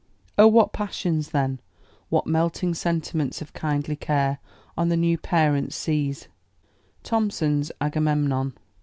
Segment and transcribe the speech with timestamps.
[0.35, 1.59] "O what passions then
[2.09, 4.39] What melting sentiments of kindly care,
[4.75, 6.27] On the new parents seize."
[7.03, 8.53] THOMPSON'S AGAMEMNON.